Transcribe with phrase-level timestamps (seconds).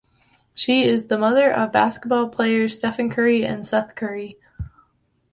[0.55, 4.39] She is the mother of basketball players Stephen Curry and Seth Curry.